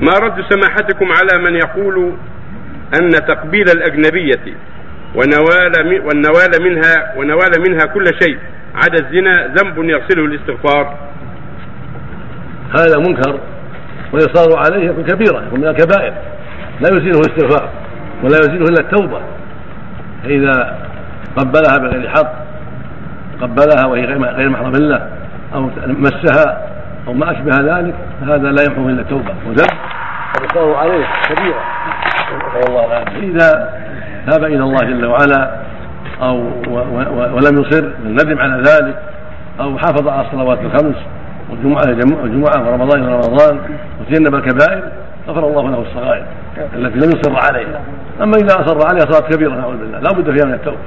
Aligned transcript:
ما 0.00 0.12
رد 0.12 0.44
سماحتكم 0.50 1.06
على 1.12 1.42
من 1.42 1.54
يقول 1.54 2.12
أن 3.00 3.10
تقبيل 3.10 3.64
الأجنبية 3.76 4.56
ونوال 5.14 6.00
والنوال 6.04 6.62
منها 6.62 7.16
ونوال 7.16 7.50
منها 7.68 7.86
كل 7.86 8.04
شيء 8.22 8.38
عدا 8.74 9.06
الزنا 9.06 9.46
ذنب 9.46 9.84
يغسله 9.84 10.24
الاستغفار. 10.24 10.98
هذا 12.78 12.98
منكر 12.98 13.40
ويصار 14.12 14.58
عليه 14.58 14.90
يكون 14.90 15.04
كبيرة 15.04 15.46
يكون 15.46 15.60
من 15.60 15.66
الكبائر. 15.66 16.14
لا 16.80 16.88
يزيله 16.88 17.20
الاستغفار 17.20 17.68
ولا 18.22 18.38
يزيله 18.38 18.64
إلا 18.64 18.80
التوبة. 18.80 19.20
فإذا 20.24 20.78
قبلها 21.36 21.78
بغير 21.78 22.08
حق 22.08 22.32
قبلها 23.40 23.86
وهي 23.86 24.04
غير 24.04 24.48
محرم 24.48 24.72
له 24.72 25.08
أو 25.54 25.70
مسها 25.86 26.71
أو 27.08 27.12
ما 27.12 27.30
أشبه 27.30 27.78
ذلك 27.78 27.94
فهذا 28.20 28.50
لا 28.50 28.62
يمحو 28.62 28.88
إلا 28.88 29.00
التوبة 29.00 29.34
وذنب 29.48 29.78
ويصار 30.40 30.74
عليه 30.74 31.06
كبيرة. 31.28 31.62
إذا 33.22 33.74
تاب 34.30 34.44
إلى 34.44 34.62
الله 34.62 34.78
جل 34.78 35.06
وعلا 35.06 35.50
أو 36.22 36.36
ولم 37.34 37.60
يصر 37.60 37.84
ندم 38.04 38.38
على 38.38 38.62
ذلك 38.62 38.96
أو 39.60 39.78
حافظ 39.78 40.08
على 40.08 40.26
الصلوات 40.26 40.58
الخمس 40.60 40.96
والجمعة 41.50 41.82
الجمعة 42.24 42.68
ورمضان 42.68 43.04
إلى 43.04 43.14
رمضان 43.14 43.58
وتجنب 44.00 44.34
الكبائر 44.34 44.82
غفر 45.28 45.46
الله 45.46 45.70
له 45.70 45.82
الصغائر 45.82 46.24
التي 46.74 46.98
لم 46.98 47.10
يصر 47.18 47.36
عليها. 47.36 47.80
أما 48.22 48.32
إذا 48.36 48.60
أصر 48.60 48.86
عليها 48.88 49.12
صارت 49.12 49.34
كبيرة 49.34 49.54
نعوذ 49.54 49.76
بالله 49.76 49.98
لا 49.98 50.12
بد 50.12 50.30
فيها 50.30 50.46
من 50.46 50.54
التوبة. 50.54 50.78